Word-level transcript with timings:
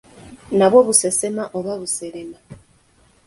Nabw'o 0.57 0.81
busesema 0.87 1.43
oba 1.57 1.73
buserema. 1.81 2.37